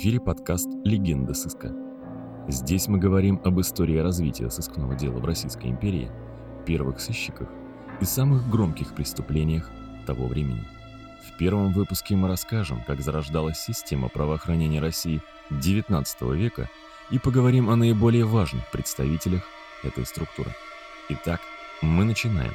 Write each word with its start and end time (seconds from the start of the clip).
Эфире 0.00 0.20
подкаст 0.20 0.68
«Легенда 0.84 1.34
сыска». 1.34 1.74
Здесь 2.46 2.86
мы 2.86 2.98
говорим 2.98 3.40
об 3.42 3.60
истории 3.60 3.98
развития 3.98 4.48
сыскного 4.48 4.94
дела 4.94 5.18
в 5.18 5.24
Российской 5.24 5.66
империи, 5.70 6.08
первых 6.64 7.00
сыщиках 7.00 7.48
и 8.00 8.04
самых 8.04 8.48
громких 8.48 8.94
преступлениях 8.94 9.68
того 10.06 10.28
времени. 10.28 10.62
В 11.26 11.36
первом 11.36 11.72
выпуске 11.72 12.14
мы 12.14 12.28
расскажем, 12.28 12.80
как 12.86 13.00
зарождалась 13.00 13.58
система 13.58 14.08
правоохранения 14.08 14.80
России 14.80 15.20
XIX 15.50 16.06
века 16.32 16.70
и 17.10 17.18
поговорим 17.18 17.68
о 17.68 17.74
наиболее 17.74 18.24
важных 18.24 18.70
представителях 18.70 19.42
этой 19.82 20.06
структуры. 20.06 20.52
Итак, 21.08 21.40
мы 21.82 22.04
начинаем. 22.04 22.52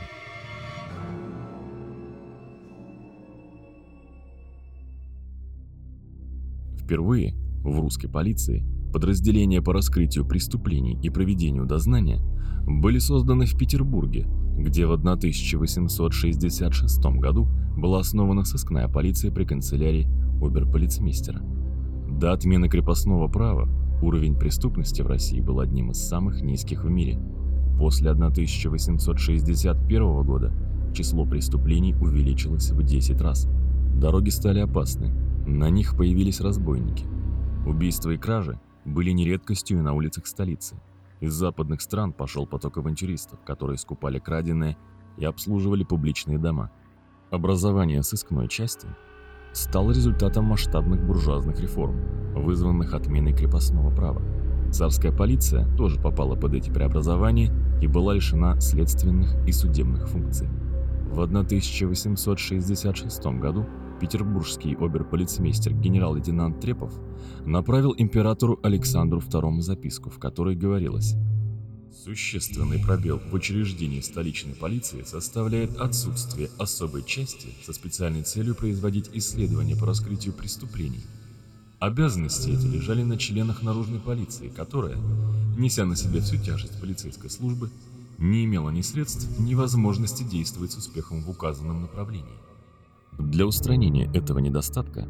Впервые 6.84 7.34
в 7.64 7.80
русской 7.80 8.10
полиции 8.10 8.66
подразделения 8.92 9.62
по 9.62 9.72
раскрытию 9.72 10.26
преступлений 10.26 11.00
и 11.02 11.10
проведению 11.10 11.66
дознания 11.66 12.20
были 12.68 13.00
созданы 13.00 13.46
в 13.46 13.58
Петербурге, 13.58 14.28
где 14.58 14.86
в 14.86 14.92
1866 14.92 17.06
году 17.20 17.48
была 17.78 18.00
основана 18.00 18.44
сыскная 18.44 18.90
полиция 18.90 19.32
при 19.32 19.46
канцелярии 19.46 20.10
оберполицмейстера. 20.42 21.42
До 22.10 22.34
отмены 22.34 22.68
крепостного 22.68 23.30
права 23.30 23.70
уровень 24.02 24.38
преступности 24.38 25.02
в 25.02 25.08
России 25.08 25.40
был 25.40 25.62
одним 25.62 25.92
из 25.92 25.98
самых 25.98 26.42
низких 26.42 26.84
в 26.84 26.90
мире. 26.90 27.18
После 27.78 28.12
1861 28.12 30.24
года 30.24 30.52
число 30.94 31.26
преступлений 31.26 31.96
увеличилось 31.96 32.72
в 32.72 32.84
10 32.84 33.22
раз. 33.22 33.48
Дороги 33.96 34.30
стали 34.30 34.60
опасны, 34.60 35.23
на 35.46 35.70
них 35.70 35.98
появились 35.98 36.42
разбойники. 36.42 37.06
Убийства 37.66 38.12
и 38.12 38.18
кражи 38.18 38.60
были 38.86 39.12
не 39.12 39.26
редкостью 39.26 39.80
и 39.80 39.82
на 39.82 39.94
улицах 39.94 40.28
столицы. 40.28 40.76
Из 41.20 41.34
западных 41.34 41.82
стран 41.82 42.14
пошел 42.14 42.46
поток 42.46 42.78
авантюристов, 42.78 43.40
которые 43.46 43.78
скупали 43.78 44.20
краденое 44.20 44.78
и 45.18 45.26
обслуживали 45.26 45.84
публичные 45.84 46.38
дома. 46.38 46.72
Образование 47.32 48.04
сыскной 48.04 48.48
части 48.48 48.88
стало 49.54 49.92
результатом 49.92 50.46
масштабных 50.46 51.06
буржуазных 51.06 51.60
реформ, 51.60 52.00
вызванных 52.36 52.94
отменой 52.94 53.34
крепостного 53.34 53.94
права. 53.96 54.22
Царская 54.72 55.12
полиция 55.12 55.68
тоже 55.76 56.02
попала 56.02 56.36
под 56.36 56.56
эти 56.56 56.72
преобразования 56.72 57.54
и 57.82 57.88
была 57.88 58.14
лишена 58.14 58.60
следственных 58.60 59.36
и 59.48 59.52
судебных 59.52 60.10
функций. 60.10 60.50
В 61.12 61.22
1866 61.22 63.26
году 63.40 63.68
петербургский 64.04 64.76
оберполицмейстер 64.76 65.72
генерал-лейтенант 65.74 66.60
Трепов 66.60 66.92
направил 67.46 67.96
императору 67.98 68.60
Александру 68.62 69.20
II 69.20 69.62
записку, 69.62 70.10
в 70.10 70.20
которой 70.20 70.58
говорилось 70.58 71.16
Существенный 72.04 72.80
пробел 72.80 73.22
в 73.32 73.34
учреждении 73.34 74.02
столичной 74.02 74.56
полиции 74.56 75.04
составляет 75.04 75.78
отсутствие 75.78 76.50
особой 76.58 77.04
части 77.04 77.48
со 77.66 77.72
специальной 77.72 78.24
целью 78.24 78.56
производить 78.56 79.10
исследования 79.14 79.78
по 79.78 79.86
раскрытию 79.86 80.34
преступлений. 80.34 81.06
Обязанности 81.80 82.50
эти 82.50 82.66
лежали 82.66 83.04
на 83.04 83.18
членах 83.18 83.62
наружной 83.62 84.02
полиции, 84.02 84.50
которая, 84.50 84.98
неся 85.58 85.86
на 85.86 85.96
себе 85.96 86.20
всю 86.20 86.36
тяжесть 86.36 86.78
полицейской 86.82 87.30
службы, 87.30 87.70
не 88.18 88.44
имела 88.44 88.70
ни 88.70 88.82
средств, 88.82 89.30
ни 89.40 89.56
возможности 89.56 90.24
действовать 90.24 90.74
с 90.74 90.78
успехом 90.78 91.24
в 91.24 91.30
указанном 91.30 91.84
направлении. 91.84 92.36
Для 93.20 93.46
устранения 93.46 94.10
этого 94.14 94.40
недостатка 94.40 95.08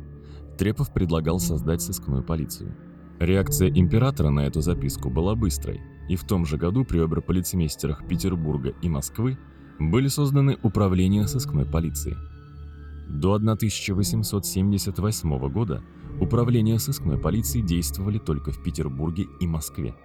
Трепов 0.58 0.94
предлагал 0.94 1.40
создать 1.40 1.82
сыскную 1.82 2.24
полицию. 2.24 2.76
Реакция 3.20 3.70
императора 3.70 4.30
на 4.30 4.42
эту 4.42 4.62
записку 4.62 5.10
была 5.10 5.36
быстрой, 5.36 5.82
и 6.10 6.16
в 6.16 6.26
том 6.26 6.46
же 6.46 6.58
году 6.58 6.84
при 6.84 7.00
оберполицмейстерах 7.00 8.08
Петербурга 8.08 8.74
и 8.82 8.90
Москвы 8.90 9.38
были 9.80 10.08
созданы 10.08 10.58
управления 10.62 11.28
сыскной 11.28 11.66
полиции. 11.66 12.16
До 13.08 13.34
1878 13.34 15.50
года 15.50 15.84
управления 16.20 16.80
сыскной 16.80 17.18
полиции 17.18 17.62
действовали 17.62 18.18
только 18.18 18.52
в 18.52 18.62
Петербурге 18.64 19.28
и 19.40 19.48
Москве. 19.48 19.96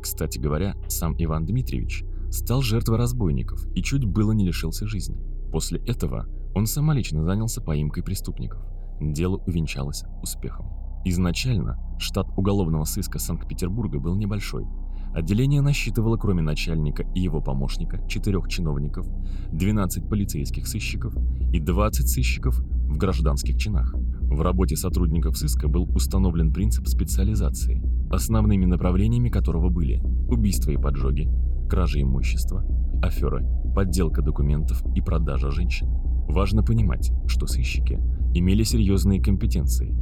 Кстати 0.00 0.38
говоря, 0.38 0.76
сам 0.88 1.16
Иван 1.18 1.46
Дмитриевич 1.46 2.04
стал 2.30 2.62
жертвой 2.62 2.98
разбойников 2.98 3.66
и 3.74 3.82
чуть 3.82 4.04
было 4.04 4.32
не 4.32 4.46
лишился 4.46 4.86
жизни. 4.86 5.18
После 5.52 5.80
этого 5.80 6.26
он 6.54 6.66
самолично 6.66 7.24
занялся 7.24 7.60
поимкой 7.60 8.02
преступников. 8.02 8.62
Дело 9.00 9.36
увенчалось 9.46 10.04
успехом. 10.22 10.66
Изначально 11.04 11.78
штат 11.98 12.26
уголовного 12.36 12.84
сыска 12.84 13.18
Санкт-Петербурга 13.18 13.98
был 13.98 14.14
небольшой. 14.16 14.66
Отделение 15.14 15.60
насчитывало, 15.60 16.16
кроме 16.16 16.42
начальника 16.42 17.04
и 17.14 17.20
его 17.20 17.40
помощника, 17.40 18.06
четырех 18.06 18.48
чиновников, 18.48 19.08
12 19.52 20.08
полицейских 20.08 20.68
сыщиков 20.68 21.14
и 21.52 21.58
20 21.58 22.08
сыщиков 22.08 22.60
в 22.60 22.96
гражданских 22.96 23.56
чинах. 23.56 23.92
В 23.94 24.40
работе 24.42 24.76
сотрудников 24.76 25.36
сыска 25.36 25.66
был 25.66 25.90
установлен 25.94 26.52
принцип 26.52 26.86
специализации, 26.86 27.82
основными 28.12 28.66
направлениями 28.66 29.30
которого 29.30 29.68
были 29.70 30.00
убийства 30.28 30.70
и 30.70 30.76
поджоги, 30.76 31.28
кражи 31.70 32.02
имущества, 32.02 32.64
аферы, 33.00 33.46
подделка 33.74 34.22
документов 34.22 34.82
и 34.94 35.00
продажа 35.00 35.50
женщин. 35.50 35.88
Важно 36.28 36.62
понимать, 36.64 37.12
что 37.26 37.46
сыщики 37.46 38.00
имели 38.34 38.64
серьезные 38.64 39.22
компетенции. 39.22 39.94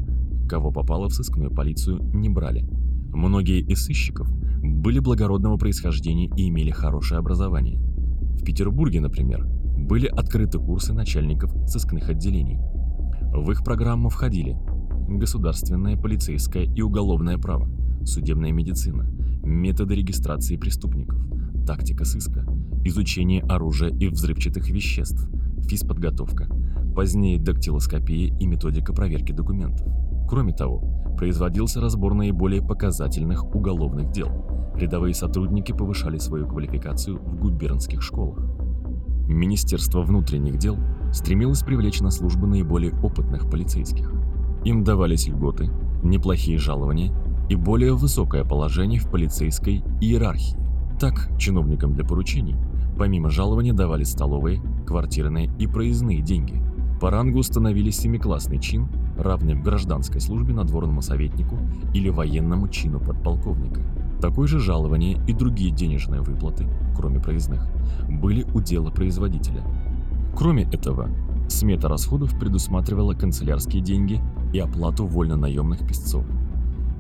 Кого 0.48 0.72
попало 0.72 1.08
в 1.08 1.14
сыскную 1.14 1.50
полицию, 1.50 2.00
не 2.14 2.30
брали. 2.30 2.66
Многие 3.12 3.60
из 3.60 3.84
сыщиков 3.84 4.28
были 4.62 4.98
благородного 4.98 5.58
происхождения 5.58 6.30
и 6.36 6.48
имели 6.48 6.70
хорошее 6.70 7.18
образование. 7.18 7.78
В 7.78 8.44
Петербурге, 8.44 9.00
например, 9.00 9.46
были 9.46 10.06
открыты 10.06 10.58
курсы 10.58 10.94
начальников 10.94 11.52
сыскных 11.68 12.08
отделений. 12.08 12.58
В 13.32 13.50
их 13.50 13.62
программу 13.62 14.08
входили 14.08 14.56
государственное, 15.08 15.96
полицейское 15.96 16.64
и 16.64 16.80
уголовное 16.80 17.36
право, 17.36 17.68
судебная 18.04 18.52
медицина, 18.52 19.06
методы 19.42 19.94
регистрации 19.94 20.56
преступников, 20.56 21.18
тактика 21.68 22.06
сыска, 22.06 22.46
изучение 22.84 23.42
оружия 23.42 23.90
и 23.90 24.08
взрывчатых 24.08 24.70
веществ, 24.70 25.28
физподготовка, 25.66 26.48
позднее 26.96 27.38
дактилоскопия 27.38 28.34
и 28.38 28.46
методика 28.46 28.94
проверки 28.94 29.32
документов. 29.32 29.87
Кроме 30.31 30.54
того, 30.54 30.81
производился 31.19 31.82
разбор 31.82 32.14
наиболее 32.14 32.62
показательных 32.62 33.54
уголовных 33.54 34.12
дел. 34.12 34.31
Рядовые 34.76 35.12
сотрудники 35.12 35.72
повышали 35.72 36.16
свою 36.16 36.48
квалификацию 36.48 37.19
в 37.19 37.37
губернских 37.37 38.00
школах. 38.00 38.43
Министерство 39.28 40.00
внутренних 40.00 40.56
дел 40.56 40.78
стремилось 41.12 41.60
привлечь 41.60 42.00
на 42.00 42.10
службу 42.10 42.46
наиболее 42.46 42.98
опытных 43.02 43.50
полицейских. 43.50 44.10
Им 44.64 44.84
давались 44.84 45.28
льготы, 45.28 45.69
неплохие 46.02 46.56
жалования 46.56 47.12
и 47.50 47.56
более 47.56 47.93
высокое 47.93 48.44
положение 48.44 49.00
в 49.00 49.10
полицейской 49.10 49.84
иерархии. 50.00 50.68
Так, 51.00 51.28
чиновникам 51.38 51.94
для 51.94 52.04
поручений, 52.04 52.56
помимо 52.98 53.30
жалования 53.30 53.72
давали 53.72 54.02
столовые, 54.02 54.60
квартирные 54.84 55.48
и 55.56 55.68
проездные 55.68 56.20
деньги. 56.22 56.60
По 57.00 57.10
рангу 57.10 57.38
установили 57.38 57.90
семиклассный 57.90 58.58
чин, 58.58 58.88
равный 59.16 59.54
в 59.54 59.62
гражданской 59.62 60.20
службе 60.20 60.54
надворному 60.54 61.00
советнику 61.00 61.56
или 61.94 62.08
военному 62.08 62.66
чину 62.66 62.98
подполковника. 62.98 63.80
Такое 64.20 64.48
же 64.48 64.58
жалование 64.58 65.20
и 65.28 65.32
другие 65.32 65.70
денежные 65.70 66.20
выплаты, 66.20 66.66
кроме 66.96 67.20
проездных, 67.20 67.68
были 68.08 68.44
у 68.52 68.60
дела 68.60 68.90
производителя. 68.90 69.62
Кроме 70.36 70.64
этого, 70.64 71.10
смета 71.48 71.86
расходов 71.88 72.36
предусматривала 72.40 73.14
канцелярские 73.14 73.82
деньги 73.82 74.20
и 74.52 74.58
оплату 74.58 75.06
вольно-наемных 75.06 75.86
песцов. 75.86 76.24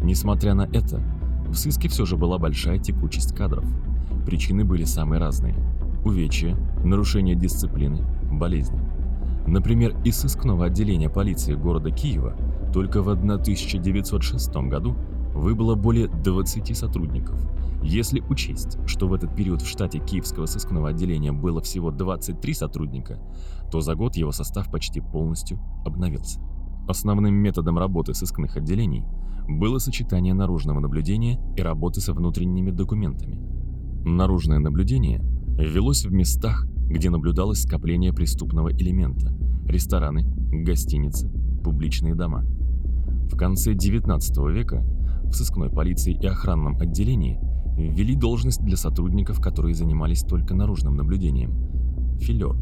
Несмотря 0.00 0.54
на 0.54 0.68
это, 0.72 1.02
в 1.48 1.56
сыске 1.56 1.88
все 1.88 2.06
же 2.06 2.16
была 2.16 2.38
большая 2.38 2.78
текучесть 2.78 3.34
кадров. 3.34 3.64
Причины 4.28 4.62
были 4.62 4.84
самые 4.84 5.20
разные. 5.20 5.54
Увечья, 6.04 6.54
нарушение 6.84 7.34
дисциплины, 7.34 8.04
болезни. 8.30 8.78
Например, 9.46 9.96
из 10.04 10.18
сыскного 10.18 10.66
отделения 10.66 11.08
полиции 11.08 11.54
города 11.54 11.90
Киева 11.90 12.36
Только 12.74 13.00
в 13.00 13.08
1906 13.08 14.54
году 14.68 14.94
выбыло 15.32 15.76
более 15.76 16.08
20 16.08 16.76
сотрудников. 16.76 17.40
Если 17.82 18.20
учесть, 18.20 18.76
что 18.84 19.08
в 19.08 19.14
этот 19.14 19.34
период 19.34 19.62
в 19.62 19.66
штате 19.66 19.98
Киевского 19.98 20.44
сыскного 20.44 20.90
отделения 20.90 21.32
было 21.32 21.62
всего 21.62 21.90
23 21.90 22.52
сотрудника, 22.52 23.18
то 23.72 23.80
за 23.80 23.94
год 23.94 24.16
его 24.16 24.32
состав 24.32 24.70
почти 24.70 25.00
полностью 25.00 25.58
обновился. 25.86 26.38
Основным 26.86 27.34
методом 27.34 27.78
работы 27.78 28.12
сыскных 28.12 28.58
отделений 28.58 29.06
было 29.48 29.78
сочетание 29.78 30.34
наружного 30.34 30.80
наблюдения 30.80 31.40
и 31.56 31.62
работы 31.62 32.02
со 32.02 32.12
внутренними 32.12 32.70
документами. 32.70 33.58
Наружное 34.04 34.58
наблюдение 34.58 35.20
велось 35.58 36.04
в 36.04 36.12
местах, 36.12 36.66
где 36.88 37.10
наблюдалось 37.10 37.62
скопление 37.62 38.12
преступного 38.12 38.72
элемента– 38.72 39.34
рестораны, 39.66 40.24
гостиницы, 40.64 41.30
публичные 41.62 42.14
дома. 42.14 42.44
В 43.30 43.36
конце 43.36 43.74
XIX 43.74 44.52
века 44.52 44.84
в 45.24 45.32
сыскной 45.32 45.68
полиции 45.68 46.14
и 46.14 46.26
охранном 46.26 46.78
отделении 46.78 47.38
ввели 47.76 48.14
должность 48.14 48.62
для 48.64 48.76
сотрудников, 48.76 49.40
которые 49.40 49.74
занимались 49.74 50.22
только 50.22 50.54
наружным 50.54 50.96
наблюдением– 50.96 51.52
филер. 52.20 52.56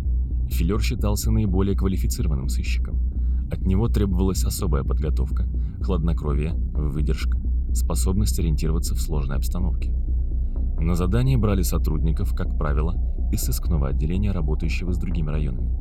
Филер 0.48 0.80
считался 0.80 1.30
наиболее 1.30 1.76
квалифицированным 1.76 2.48
сыщиком. 2.48 2.98
От 3.50 3.60
него 3.62 3.88
требовалась 3.88 4.44
особая 4.44 4.82
подготовка, 4.82 5.46
хладнокровие, 5.80 6.54
выдержка, 6.54 7.38
способность 7.72 8.38
ориентироваться 8.38 8.94
в 8.94 9.00
сложной 9.00 9.36
обстановке. 9.36 9.92
На 10.78 10.94
задание 10.94 11.36
брали 11.36 11.62
сотрудников, 11.62 12.34
как 12.34 12.56
правило, 12.58 12.94
из 13.32 13.42
сыскного 13.42 13.88
отделения, 13.88 14.32
работающего 14.32 14.92
с 14.92 14.98
другими 14.98 15.30
районами. 15.30 15.72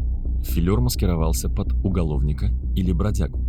Филер 0.44 0.80
маскировался 0.80 1.50
под 1.50 1.74
уголовника 1.84 2.48
или 2.76 2.92
бродягу. 2.92 3.40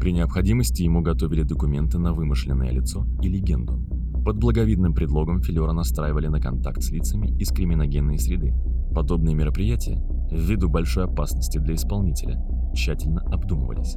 При 0.00 0.12
необходимости 0.12 0.82
ему 0.82 1.02
готовили 1.02 1.42
документы 1.42 1.98
на 1.98 2.12
вымышленное 2.12 2.70
лицо 2.70 3.06
и 3.22 3.28
легенду. 3.28 3.80
Под 4.24 4.38
благовидным 4.38 4.94
предлогом 4.94 5.42
Филера 5.42 5.72
настраивали 5.72 6.28
на 6.28 6.40
контакт 6.40 6.82
с 6.82 6.90
лицами 6.90 7.28
из 7.38 7.50
криминогенной 7.50 8.18
среды. 8.18 8.54
Подобные 8.94 9.34
мероприятия, 9.34 10.02
ввиду 10.30 10.68
большой 10.68 11.04
опасности 11.04 11.58
для 11.58 11.74
исполнителя, 11.74 12.42
тщательно 12.74 13.20
обдумывались. 13.22 13.96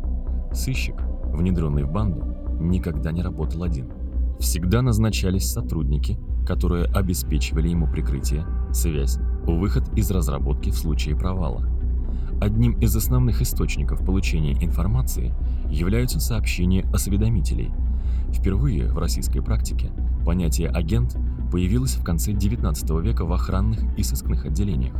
Сыщик, 0.51 0.95
внедренный 1.33 1.83
в 1.83 1.91
банду, 1.91 2.25
никогда 2.59 3.11
не 3.11 3.21
работал 3.21 3.63
один. 3.63 3.87
Всегда 4.39 4.81
назначались 4.81 5.51
сотрудники, 5.51 6.17
которые 6.45 6.85
обеспечивали 6.85 7.69
ему 7.69 7.87
прикрытие, 7.87 8.45
связь, 8.71 9.17
выход 9.43 9.83
из 9.97 10.11
разработки 10.11 10.69
в 10.69 10.75
случае 10.75 11.15
провала. 11.15 11.67
Одним 12.39 12.73
из 12.73 12.95
основных 12.95 13.41
источников 13.41 14.05
получения 14.05 14.53
информации 14.63 15.33
являются 15.71 16.19
сообщения 16.19 16.85
осведомителей. 16.93 17.71
Впервые 18.31 18.91
в 18.91 18.97
российской 18.99 19.41
практике 19.41 19.91
понятие 20.23 20.69
«агент» 20.69 21.17
появилось 21.51 21.95
в 21.95 22.03
конце 22.03 22.33
XIX 22.33 23.01
века 23.01 23.25
в 23.25 23.33
охранных 23.33 23.79
и 23.97 24.03
сыскных 24.03 24.45
отделениях. 24.45 24.93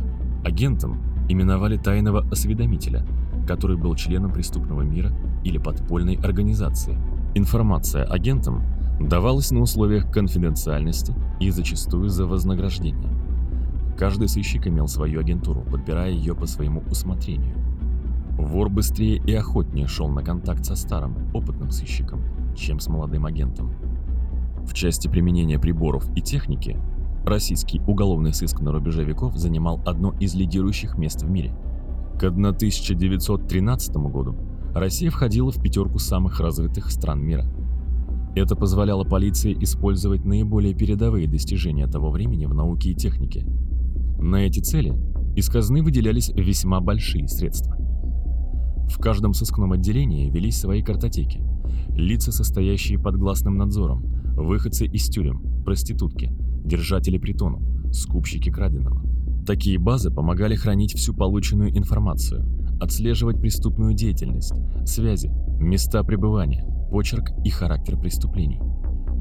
Агентом 0.44 1.00
именовали 1.28 1.76
тайного 1.76 2.26
осведомителя, 2.30 3.06
который 3.46 3.76
был 3.76 3.94
членом 3.94 4.32
преступного 4.32 4.82
мира 4.82 5.12
или 5.44 5.58
подпольной 5.58 6.16
организации. 6.16 6.98
Информация 7.34 8.04
агентам 8.04 8.62
давалась 9.00 9.50
на 9.50 9.60
условиях 9.60 10.10
конфиденциальности 10.10 11.14
и 11.40 11.50
зачастую 11.50 12.08
за 12.08 12.26
вознаграждение. 12.26 13.10
Каждый 13.96 14.28
сыщик 14.28 14.66
имел 14.66 14.86
свою 14.88 15.20
агентуру, 15.20 15.62
подбирая 15.62 16.10
ее 16.10 16.34
по 16.34 16.46
своему 16.46 16.82
усмотрению. 16.90 17.56
Вор 18.38 18.68
быстрее 18.68 19.16
и 19.16 19.34
охотнее 19.34 19.88
шел 19.88 20.08
на 20.08 20.22
контакт 20.22 20.64
со 20.64 20.76
старым, 20.76 21.16
опытным 21.34 21.70
сыщиком, 21.70 22.22
чем 22.56 22.78
с 22.78 22.88
молодым 22.88 23.26
агентом. 23.26 23.72
В 24.64 24.74
части 24.74 25.08
применения 25.08 25.58
приборов 25.58 26.04
и 26.14 26.20
техники 26.20 26.76
российский 27.24 27.80
уголовный 27.86 28.32
сыск 28.32 28.60
на 28.60 28.70
рубеже 28.70 29.02
веков 29.02 29.36
занимал 29.36 29.80
одно 29.84 30.14
из 30.20 30.34
лидирующих 30.34 30.96
мест 30.96 31.22
в 31.22 31.30
мире. 31.30 31.52
К 32.20 32.24
1913 32.24 33.96
году 33.96 34.36
Россия 34.74 35.10
входила 35.10 35.50
в 35.50 35.60
пятерку 35.60 35.98
самых 35.98 36.38
развитых 36.40 36.90
стран 36.90 37.20
мира. 37.20 37.44
Это 38.38 38.56
позволяло 38.56 39.04
полиции 39.04 39.56
использовать 39.60 40.24
наиболее 40.24 40.74
передовые 40.74 41.28
достижения 41.28 41.86
того 41.86 42.10
времени 42.10 42.46
в 42.46 42.54
науке 42.54 42.90
и 42.90 42.94
технике– 42.94 43.46
на 44.20 44.44
эти 44.44 44.58
цели 44.58 44.94
из 45.36 45.48
казны 45.48 45.80
выделялись 45.80 46.30
весьма 46.30 46.80
большие 46.80 47.28
средства. 47.28 47.76
В 48.88 48.98
каждом 48.98 49.32
сыскном 49.32 49.72
отделении 49.72 50.28
велись 50.28 50.58
свои 50.58 50.82
картотеки, 50.82 51.40
лица, 51.90 52.32
состоящие 52.32 52.98
под 52.98 53.16
гласным 53.16 53.56
надзором, 53.56 54.02
выходцы 54.34 54.86
из 54.86 55.08
тюрем, 55.08 55.62
проститутки, 55.64 56.32
держатели 56.64 57.18
притонов, 57.18 57.62
скупщики 57.92 58.50
краденого. 58.50 59.00
Такие 59.46 59.78
базы 59.78 60.10
помогали 60.10 60.56
хранить 60.56 60.94
всю 60.94 61.14
полученную 61.14 61.76
информацию, 61.78 62.44
отслеживать 62.80 63.40
преступную 63.40 63.94
деятельность, 63.94 64.52
связи, 64.84 65.30
места 65.60 66.02
пребывания, 66.02 66.66
почерк 66.90 67.30
и 67.44 67.50
характер 67.50 67.98
преступлений. 67.98 68.60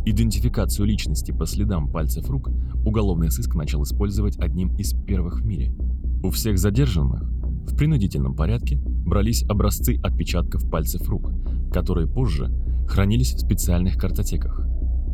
Идентификацию 0.06 0.86
личности 0.86 1.32
по 1.32 1.46
следам 1.46 1.92
пальцев 1.92 2.30
рук 2.30 2.50
уголовный 2.86 3.30
сыск 3.30 3.56
начал 3.56 3.84
использовать 3.84 4.38
одним 4.40 4.76
из 4.78 4.94
первых 4.94 5.42
в 5.42 5.46
мире. 5.46 5.76
У 6.24 6.30
всех 6.30 6.58
задержанных 6.58 7.24
в 7.24 7.76
принудительном 7.76 8.36
порядке 8.36 8.80
брались 8.84 9.44
образцы 9.44 10.00
отпечатков 10.02 10.70
пальцев 10.70 11.08
рук, 11.10 11.32
которые 11.72 12.08
позже 12.08 12.52
хранились 12.88 13.34
в 13.34 13.40
специальных 13.40 13.98
картотеках. 13.98 14.66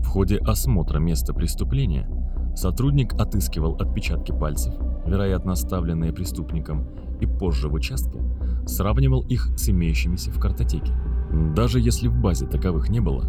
В 0.04 0.06
ходе 0.06 0.38
осмотра 0.38 1.00
места 1.00 1.34
преступления 1.34 2.08
сотрудник 2.56 3.14
отыскивал 3.14 3.76
отпечатки 3.76 4.32
пальцев, 4.32 4.74
вероятно 5.06 5.54
оставленные 5.54 6.14
преступником, 6.14 6.88
и 7.20 7.26
позже 7.26 7.70
в 7.70 7.74
участке 7.74 8.20
сравнивал 8.66 9.22
их 9.22 9.50
с 9.58 9.70
имеющимися 9.70 10.32
в 10.32 10.40
картотеке. 10.40 10.94
Даже 11.56 11.80
если 11.80 12.07
в 12.07 12.16
базе 12.16 12.45
таковых 12.45 12.90
не 12.90 13.00
было, 13.00 13.26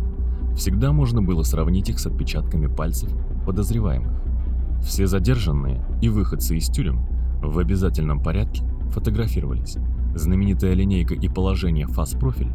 Всегда 0.55 0.93
можно 0.93 1.21
было 1.21 1.43
сравнить 1.43 1.89
их 1.89 1.99
с 1.99 2.07
отпечатками 2.07 2.69
пальцев 2.69 3.11
подозреваемых. 3.45 4.13
Все 4.83 5.07
задержанные 5.07 5.85
и 6.01 6.09
выходцы 6.09 6.57
из 6.57 6.69
тюрем 6.69 7.07
в 7.43 7.59
обязательном 7.59 8.23
порядке 8.23 8.63
фотографировались. 8.91 9.77
Знаменитая 10.15 10.75
линейка 10.75 11.15
и 11.15 11.29
положение 11.29 11.87
фас-профиль 11.87 12.53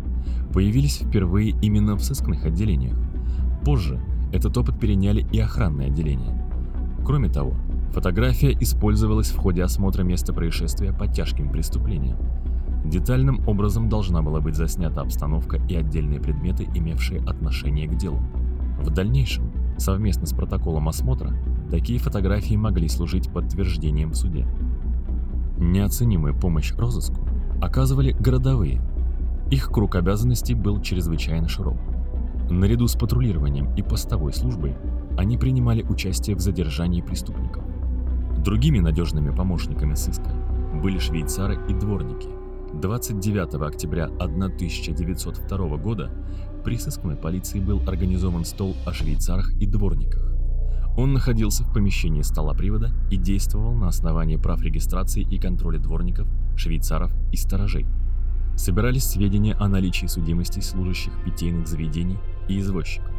появились 0.53 0.99
впервые 0.99 1.49
именно 1.61 1.95
в 1.95 2.03
сыскных 2.03 2.45
отделениях. 2.45 2.97
Позже 3.65 3.99
этот 4.31 4.57
опыт 4.57 4.79
переняли 4.79 5.27
и 5.33 5.39
охранные 5.39 5.89
отделения. 5.89 6.48
Кроме 7.05 7.29
того, 7.29 7.53
фотография 7.93 8.55
использовалась 8.59 9.31
в 9.31 9.37
ходе 9.37 9.63
осмотра 9.63 10.03
места 10.03 10.33
происшествия 10.33 10.93
по 10.93 11.07
тяжким 11.07 11.51
преступлениям. 11.51 12.17
Детальным 12.85 13.47
образом 13.47 13.89
должна 13.89 14.21
была 14.21 14.39
быть 14.39 14.55
заснята 14.55 15.01
обстановка 15.01 15.57
и 15.67 15.75
отдельные 15.75 16.19
предметы, 16.19 16.67
имевшие 16.73 17.21
отношение 17.21 17.87
к 17.87 17.95
делу. 17.95 18.19
В 18.81 18.89
дальнейшем, 18.89 19.51
совместно 19.77 20.25
с 20.25 20.33
протоколом 20.33 20.87
осмотра, 20.87 21.35
такие 21.69 21.99
фотографии 21.99 22.55
могли 22.55 22.87
служить 22.87 23.31
подтверждением 23.31 24.11
в 24.11 24.15
суде. 24.15 24.47
Неоценимую 25.57 26.33
помощь 26.33 26.73
розыску 26.73 27.27
оказывали 27.61 28.11
городовые. 28.11 28.81
Их 29.51 29.69
круг 29.71 29.95
обязанностей 29.95 30.53
был 30.53 30.81
чрезвычайно 30.81 31.49
широк. 31.49 31.77
Наряду 32.49 32.87
с 32.87 32.95
патрулированием 32.95 33.73
и 33.75 33.83
постовой 33.83 34.33
службой 34.33 34.75
они 35.17 35.37
принимали 35.37 35.83
участие 35.83 36.35
в 36.35 36.39
задержании 36.39 37.01
преступников. 37.01 37.63
Другими 38.43 38.79
надежными 38.79 39.29
помощниками 39.35 39.93
сыска 39.93 40.31
были 40.81 40.97
швейцары 40.97 41.59
и 41.69 41.73
дворники, 41.73 42.29
29 42.73 43.55
октября 43.61 44.05
1902 44.05 45.77
года 45.77 46.11
при 46.63 46.77
сыскной 46.77 47.15
полиции 47.15 47.59
был 47.59 47.81
организован 47.87 48.45
стол 48.45 48.75
о 48.85 48.93
швейцарах 48.93 49.51
и 49.59 49.65
дворниках. 49.65 50.33
Он 50.97 51.13
находился 51.13 51.63
в 51.63 51.73
помещении 51.73 52.21
стола 52.21 52.53
привода 52.53 52.91
и 53.09 53.17
действовал 53.17 53.73
на 53.73 53.87
основании 53.87 54.37
прав 54.37 54.61
регистрации 54.61 55.21
и 55.21 55.39
контроля 55.39 55.79
дворников, 55.79 56.27
швейцаров 56.55 57.11
и 57.31 57.37
сторожей. 57.37 57.85
Собирались 58.55 59.05
сведения 59.05 59.53
о 59.53 59.67
наличии 59.67 60.07
судимостей 60.07 60.61
служащих 60.61 61.13
питейных 61.23 61.67
заведений 61.67 62.17
и 62.49 62.59
извозчиков. 62.59 63.09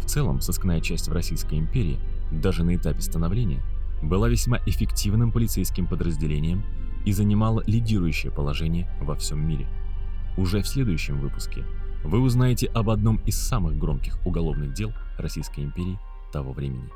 В 0.00 0.06
целом, 0.06 0.40
сыскная 0.40 0.80
часть 0.80 1.08
в 1.08 1.12
Российской 1.12 1.58
империи, 1.58 1.98
даже 2.30 2.62
на 2.62 2.76
этапе 2.76 3.00
становления, 3.00 3.62
была 4.02 4.28
весьма 4.28 4.58
эффективным 4.66 5.32
полицейским 5.32 5.88
подразделением, 5.88 6.62
и 7.06 7.12
занимала 7.12 7.62
лидирующее 7.66 8.30
положение 8.30 8.90
во 9.00 9.14
всем 9.14 9.40
мире. 9.46 9.66
Уже 10.36 10.60
в 10.60 10.68
следующем 10.68 11.20
выпуске 11.20 11.64
вы 12.04 12.20
узнаете 12.20 12.66
об 12.66 12.90
одном 12.90 13.16
из 13.18 13.38
самых 13.38 13.78
громких 13.78 14.18
уголовных 14.26 14.74
дел 14.74 14.92
Российской 15.16 15.60
империи 15.60 15.98
того 16.32 16.52
времени. 16.52 16.90